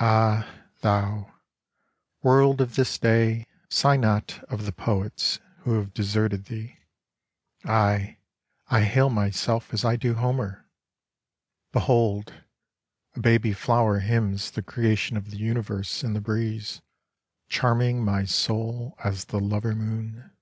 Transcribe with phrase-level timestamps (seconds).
[0.00, 1.32] Ah thou,
[2.24, 6.80] world of this day, sigh not of the poets who have deserted thee—
[7.64, 8.16] aye,
[8.66, 10.66] I hail myself as I do Homer!
[11.70, 12.34] Behold,
[13.14, 16.82] a baby flower hymns the creation of the universe in the breeze,
[17.48, 20.32] charming my soul as the lover moon